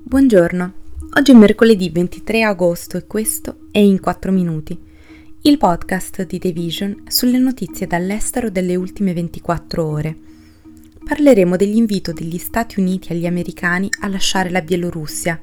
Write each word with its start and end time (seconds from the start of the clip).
Buongiorno, 0.00 0.72
oggi 1.18 1.32
è 1.32 1.34
mercoledì 1.34 1.90
23 1.90 2.42
agosto 2.42 2.96
e 2.96 3.06
questo 3.06 3.68
è 3.70 3.78
In 3.78 4.00
4 4.00 4.32
Minuti, 4.32 4.78
il 5.42 5.58
podcast 5.58 6.24
di 6.24 6.38
The 6.38 6.50
Vision 6.50 7.02
sulle 7.08 7.38
notizie 7.38 7.86
dall'estero 7.86 8.48
delle 8.48 8.74
ultime 8.74 9.12
24 9.12 9.84
ore. 9.84 10.16
Parleremo 11.04 11.56
dell'invito 11.56 12.12
degli 12.12 12.38
Stati 12.38 12.80
Uniti 12.80 13.12
agli 13.12 13.26
americani 13.26 13.88
a 14.00 14.08
lasciare 14.08 14.48
la 14.48 14.62
Bielorussia, 14.62 15.40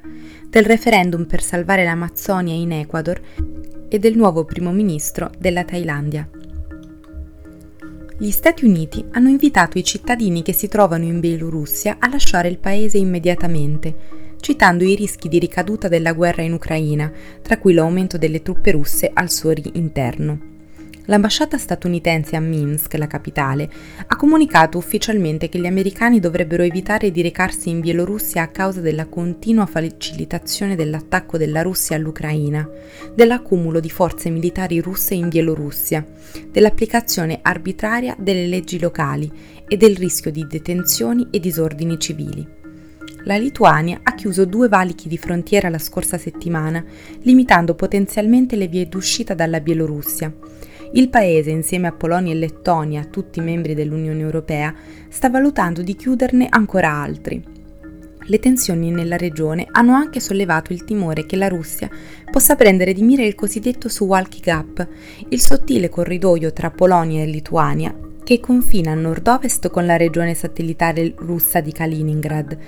del 0.48 0.64
referendum 0.64 1.26
per 1.26 1.42
salvare 1.42 1.84
l'Amazzonia 1.84 2.54
in 2.54 2.72
Ecuador 2.72 3.20
e 3.88 3.98
del 3.98 4.16
nuovo 4.16 4.44
primo 4.44 4.72
ministro 4.72 5.30
della 5.38 5.64
Thailandia. 5.64 6.28
Gli 8.18 8.30
Stati 8.32 8.66
Uniti 8.66 9.02
hanno 9.12 9.30
invitato 9.30 9.78
i 9.78 9.84
cittadini 9.84 10.42
che 10.42 10.52
si 10.52 10.68
trovano 10.68 11.04
in 11.04 11.20
Bielorussia 11.20 11.96
a 11.98 12.08
lasciare 12.10 12.48
il 12.48 12.58
paese 12.58 12.98
immediatamente, 12.98 14.19
citando 14.40 14.84
i 14.84 14.94
rischi 14.94 15.28
di 15.28 15.38
ricaduta 15.38 15.88
della 15.88 16.12
guerra 16.12 16.42
in 16.42 16.52
Ucraina, 16.52 17.10
tra 17.42 17.58
cui 17.58 17.74
l'aumento 17.74 18.18
delle 18.18 18.42
truppe 18.42 18.72
russe 18.72 19.10
al 19.12 19.30
suo 19.30 19.52
interno. 19.74 20.50
L'ambasciata 21.10 21.58
statunitense 21.58 22.36
a 22.36 22.40
Minsk, 22.40 22.94
la 22.94 23.08
capitale, 23.08 23.68
ha 24.06 24.16
comunicato 24.16 24.78
ufficialmente 24.78 25.48
che 25.48 25.58
gli 25.58 25.66
americani 25.66 26.20
dovrebbero 26.20 26.62
evitare 26.62 27.10
di 27.10 27.20
recarsi 27.20 27.68
in 27.68 27.80
Bielorussia 27.80 28.42
a 28.42 28.48
causa 28.48 28.80
della 28.80 29.06
continua 29.06 29.66
facilitazione 29.66 30.76
dell'attacco 30.76 31.36
della 31.36 31.62
Russia 31.62 31.96
all'Ucraina, 31.96 32.68
dell'accumulo 33.12 33.80
di 33.80 33.90
forze 33.90 34.30
militari 34.30 34.80
russe 34.80 35.14
in 35.14 35.28
Bielorussia, 35.28 36.06
dell'applicazione 36.48 37.40
arbitraria 37.42 38.14
delle 38.16 38.46
leggi 38.46 38.78
locali 38.78 39.28
e 39.66 39.76
del 39.76 39.96
rischio 39.96 40.30
di 40.30 40.46
detenzioni 40.46 41.26
e 41.30 41.40
disordini 41.40 41.98
civili 41.98 42.58
la 43.24 43.36
Lituania 43.36 44.00
ha 44.02 44.14
chiuso 44.14 44.44
due 44.44 44.68
valichi 44.68 45.08
di 45.08 45.18
frontiera 45.18 45.68
la 45.68 45.78
scorsa 45.78 46.18
settimana, 46.18 46.82
limitando 47.22 47.74
potenzialmente 47.74 48.56
le 48.56 48.66
vie 48.66 48.88
d'uscita 48.88 49.34
dalla 49.34 49.60
Bielorussia. 49.60 50.32
Il 50.92 51.08
paese, 51.08 51.50
insieme 51.50 51.86
a 51.86 51.92
Polonia 51.92 52.32
e 52.32 52.36
Lettonia, 52.36 53.04
tutti 53.04 53.40
membri 53.40 53.74
dell'Unione 53.74 54.20
Europea, 54.20 54.74
sta 55.08 55.28
valutando 55.28 55.82
di 55.82 55.94
chiuderne 55.94 56.46
ancora 56.48 56.90
altri. 56.90 57.42
Le 58.22 58.38
tensioni 58.38 58.90
nella 58.90 59.16
regione 59.16 59.66
hanno 59.70 59.94
anche 59.94 60.20
sollevato 60.20 60.72
il 60.72 60.84
timore 60.84 61.26
che 61.26 61.36
la 61.36 61.48
Russia 61.48 61.88
possa 62.30 62.54
prendere 62.54 62.92
di 62.92 63.02
mira 63.02 63.22
il 63.22 63.34
cosiddetto 63.34 63.88
Suwalki 63.88 64.40
Gap, 64.40 64.88
il 65.28 65.40
sottile 65.40 65.88
corridoio 65.88 66.52
tra 66.52 66.70
Polonia 66.70 67.22
e 67.22 67.26
Lituania 67.26 67.94
che 68.22 68.38
confina 68.38 68.92
a 68.92 68.94
nord-ovest 68.94 69.70
con 69.70 69.86
la 69.86 69.96
regione 69.96 70.34
satellitare 70.34 71.14
russa 71.16 71.60
di 71.60 71.72
Kaliningrad 71.72 72.58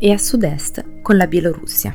e 0.00 0.10
a 0.12 0.18
sud-est 0.18 1.02
con 1.02 1.16
la 1.16 1.26
Bielorussia. 1.26 1.94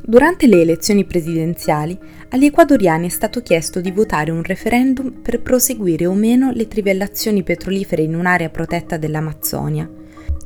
Durante 0.00 0.46
le 0.46 0.62
elezioni 0.62 1.04
presidenziali 1.04 1.98
agli 2.30 2.46
ecuadoriani 2.46 3.08
è 3.08 3.10
stato 3.10 3.42
chiesto 3.42 3.80
di 3.80 3.90
votare 3.90 4.30
un 4.30 4.42
referendum 4.42 5.20
per 5.20 5.42
proseguire 5.42 6.06
o 6.06 6.14
meno 6.14 6.50
le 6.52 6.66
trivellazioni 6.68 7.42
petrolifere 7.42 8.02
in 8.02 8.14
un'area 8.14 8.48
protetta 8.48 8.96
dell'Amazzonia. 8.96 9.90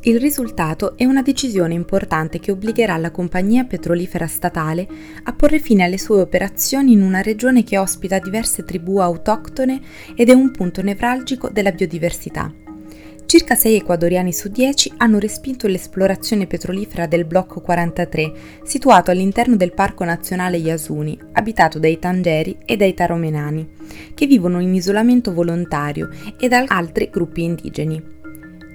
Il 0.04 0.18
risultato 0.18 0.96
è 0.96 1.04
una 1.04 1.22
decisione 1.22 1.74
importante 1.74 2.40
che 2.40 2.50
obbligherà 2.50 2.96
la 2.96 3.12
compagnia 3.12 3.62
petrolifera 3.62 4.26
statale 4.26 4.88
a 5.22 5.32
porre 5.32 5.60
fine 5.60 5.84
alle 5.84 5.98
sue 5.98 6.20
operazioni 6.20 6.92
in 6.92 7.02
una 7.02 7.20
regione 7.20 7.62
che 7.62 7.78
ospita 7.78 8.18
diverse 8.18 8.64
tribù 8.64 8.96
autoctone 8.96 9.80
ed 10.16 10.28
è 10.28 10.32
un 10.32 10.50
punto 10.50 10.82
nevralgico 10.82 11.50
della 11.50 11.70
biodiversità. 11.70 12.61
Circa 13.32 13.54
6 13.54 13.76
ecuadoriani 13.76 14.30
su 14.30 14.50
10 14.50 14.92
hanno 14.98 15.18
respinto 15.18 15.66
l'esplorazione 15.66 16.46
petrolifera 16.46 17.06
del 17.06 17.24
blocco 17.24 17.62
43, 17.62 18.32
situato 18.62 19.10
all'interno 19.10 19.56
del 19.56 19.72
Parco 19.72 20.04
Nazionale 20.04 20.58
Yasuni, 20.58 21.18
abitato 21.32 21.78
dai 21.78 21.98
Tangeri 21.98 22.58
e 22.66 22.76
dai 22.76 22.92
Taromenani, 22.92 23.66
che 24.12 24.26
vivono 24.26 24.60
in 24.60 24.74
isolamento 24.74 25.32
volontario 25.32 26.10
e 26.38 26.46
da 26.48 26.64
altri 26.66 27.08
gruppi 27.10 27.44
indigeni. 27.44 28.02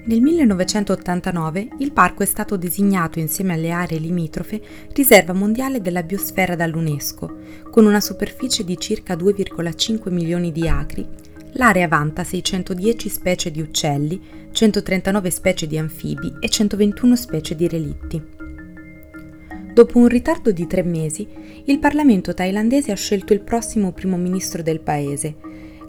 Nel 0.06 0.22
1989 0.22 1.68
il 1.78 1.92
parco 1.92 2.24
è 2.24 2.26
stato 2.26 2.58
designato 2.58 3.20
insieme 3.20 3.54
alle 3.54 3.70
aree 3.70 4.00
limitrofe 4.00 4.60
riserva 4.92 5.34
mondiale 5.34 5.82
della 5.82 6.02
biosfera 6.02 6.56
dall'UNESCO, 6.56 7.38
con 7.70 7.86
una 7.86 8.02
superficie 8.02 8.64
di 8.64 8.76
circa 8.80 9.14
2,5 9.14 10.12
milioni 10.12 10.52
di 10.52 10.68
acri 10.68 11.27
L'area 11.58 11.88
vanta 11.88 12.24
610 12.24 13.10
specie 13.10 13.50
di 13.50 13.62
uccelli, 13.62 14.22
139 14.52 15.32
specie 15.32 15.66
di 15.66 15.80
anfibi 15.80 16.32
e 16.40 16.50
121 16.50 17.16
specie 17.16 17.56
di 17.56 17.68
relitti. 17.68 18.22
Dopo 19.74 19.98
un 19.98 20.08
ritardo 20.08 20.52
di 20.52 20.68
tre 20.68 20.84
mesi, 20.84 21.28
il 21.66 21.80
Parlamento 21.80 22.36
thailandese 22.36 22.92
ha 22.92 22.96
scelto 22.96 23.34
il 23.34 23.42
prossimo 23.42 23.92
primo 23.92 24.18
ministro 24.18 24.62
del 24.62 24.82
paese. 24.82 25.36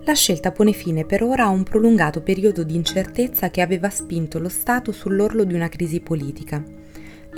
La 0.04 0.14
scelta 0.14 0.52
pone 0.52 0.72
fine 0.72 1.04
per 1.04 1.22
ora 1.22 1.44
a 1.44 1.50
un 1.50 1.64
prolungato 1.64 2.22
periodo 2.22 2.62
di 2.62 2.74
incertezza 2.74 3.50
che 3.50 3.60
aveva 3.60 3.90
spinto 3.90 4.38
lo 4.38 4.48
Stato 4.48 4.90
sull'orlo 4.90 5.44
di 5.44 5.52
una 5.52 5.68
crisi 5.68 6.00
politica. 6.00 6.64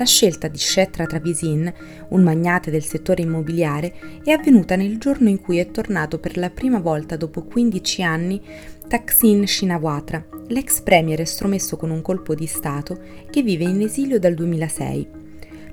La 0.00 0.06
scelta 0.06 0.48
di 0.48 0.56
Shetra 0.56 1.04
Travisin, 1.04 1.70
un 2.08 2.22
magnate 2.22 2.70
del 2.70 2.82
settore 2.82 3.20
immobiliare, 3.20 3.92
è 4.24 4.30
avvenuta 4.30 4.74
nel 4.74 4.96
giorno 4.96 5.28
in 5.28 5.38
cui 5.38 5.58
è 5.58 5.70
tornato 5.70 6.18
per 6.18 6.38
la 6.38 6.48
prima 6.48 6.78
volta 6.78 7.18
dopo 7.18 7.42
15 7.42 8.02
anni 8.02 8.40
Thaksin 8.88 9.46
Shinawatra, 9.46 10.26
l'ex 10.46 10.80
premier 10.80 11.20
estromesso 11.20 11.76
con 11.76 11.90
un 11.90 12.00
colpo 12.00 12.34
di 12.34 12.46
Stato 12.46 12.98
che 13.28 13.42
vive 13.42 13.64
in 13.64 13.82
esilio 13.82 14.18
dal 14.18 14.32
2006. 14.32 15.08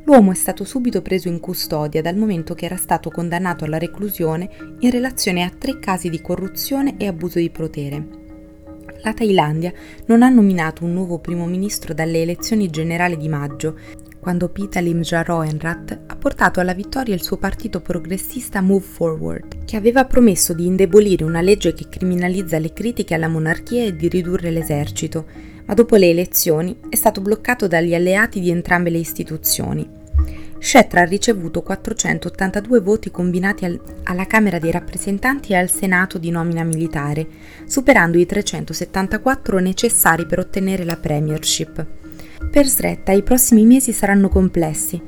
L'uomo 0.03 0.31
è 0.31 0.35
stato 0.35 0.65
subito 0.65 1.01
preso 1.01 1.29
in 1.29 1.39
custodia 1.39 2.01
dal 2.01 2.17
momento 2.17 2.53
che 2.53 2.65
era 2.65 2.75
stato 2.75 3.09
condannato 3.09 3.63
alla 3.63 3.77
reclusione 3.77 4.49
in 4.79 4.91
relazione 4.91 5.43
a 5.43 5.53
tre 5.57 5.79
casi 5.79 6.09
di 6.09 6.19
corruzione 6.19 6.95
e 6.97 7.07
abuso 7.07 7.39
di 7.39 7.49
potere 7.49 8.25
la 9.03 9.13
Thailandia 9.13 9.71
non 10.07 10.23
ha 10.23 10.29
nominato 10.29 10.83
un 10.83 10.93
nuovo 10.93 11.19
primo 11.19 11.45
ministro 11.45 11.93
dalle 11.93 12.21
elezioni 12.21 12.69
generali 12.69 13.17
di 13.17 13.29
maggio 13.29 13.77
quando 14.27 14.49
Pita 14.49 14.81
Limjaroenrat 14.81 15.99
ha 16.05 16.15
portato 16.17 16.59
alla 16.59 16.73
vittoria 16.73 17.15
il 17.15 17.23
suo 17.23 17.37
partito 17.37 17.79
progressista 17.79 18.59
Move 18.59 18.83
Forward, 18.83 19.63
che 19.63 19.77
aveva 19.77 20.03
promesso 20.03 20.51
di 20.51 20.65
indebolire 20.65 21.23
una 21.23 21.39
legge 21.39 21.73
che 21.73 21.87
criminalizza 21.87 22.59
le 22.59 22.73
critiche 22.73 23.13
alla 23.13 23.29
monarchia 23.29 23.85
e 23.85 23.95
di 23.95 24.09
ridurre 24.09 24.51
l'esercito, 24.51 25.27
ma 25.63 25.73
dopo 25.73 25.95
le 25.95 26.09
elezioni 26.09 26.77
è 26.89 26.97
stato 26.97 27.21
bloccato 27.21 27.67
dagli 27.67 27.95
alleati 27.95 28.41
di 28.41 28.49
entrambe 28.49 28.89
le 28.89 28.97
istituzioni. 28.97 29.89
Shetra 30.59 31.03
ha 31.03 31.05
ricevuto 31.05 31.61
482 31.61 32.81
voti 32.81 33.09
combinati 33.09 33.63
al, 33.63 33.79
alla 34.03 34.27
Camera 34.27 34.59
dei 34.59 34.71
rappresentanti 34.71 35.53
e 35.53 35.55
al 35.55 35.69
Senato 35.69 36.17
di 36.17 36.31
nomina 36.31 36.65
militare, 36.65 37.25
superando 37.65 38.17
i 38.17 38.25
374 38.25 39.59
necessari 39.59 40.25
per 40.25 40.39
ottenere 40.39 40.83
la 40.83 40.97
premiership. 40.97 42.06
Per 42.51 42.65
Sretta 42.65 43.11
i 43.11 43.23
prossimi 43.23 43.65
mesi 43.65 43.91
saranno 43.91 44.29
complessi. 44.29 45.01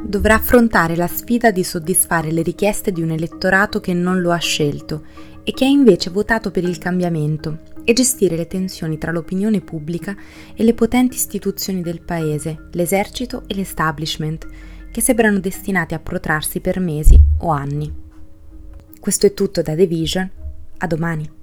Dovrà 0.00 0.34
affrontare 0.34 0.96
la 0.96 1.06
sfida 1.06 1.50
di 1.50 1.62
soddisfare 1.62 2.32
le 2.32 2.42
richieste 2.42 2.92
di 2.92 3.02
un 3.02 3.10
elettorato 3.10 3.80
che 3.80 3.92
non 3.92 4.20
lo 4.20 4.32
ha 4.32 4.38
scelto 4.38 5.04
e 5.44 5.52
che 5.52 5.64
ha 5.64 5.68
invece 5.68 6.10
votato 6.10 6.50
per 6.50 6.64
il 6.64 6.78
cambiamento 6.78 7.58
e 7.84 7.92
gestire 7.92 8.36
le 8.36 8.46
tensioni 8.46 8.96
tra 8.96 9.12
l'opinione 9.12 9.60
pubblica 9.60 10.16
e 10.54 10.62
le 10.64 10.74
potenti 10.74 11.16
istituzioni 11.16 11.82
del 11.82 12.00
paese, 12.00 12.68
l'esercito 12.72 13.42
e 13.46 13.54
l'establishment, 13.54 14.46
che 14.90 15.00
sembrano 15.00 15.40
destinati 15.40 15.94
a 15.94 15.98
protrarsi 15.98 16.60
per 16.60 16.78
mesi 16.80 17.18
o 17.38 17.50
anni. 17.50 17.92
Questo 19.00 19.26
è 19.26 19.34
tutto 19.34 19.62
da 19.62 19.74
The 19.74 19.86
Vision, 19.86 20.30
a 20.78 20.86
domani. 20.86 21.40